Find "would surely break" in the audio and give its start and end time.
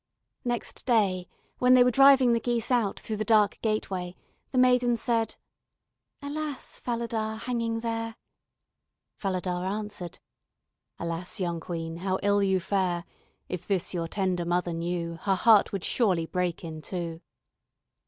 15.71-16.63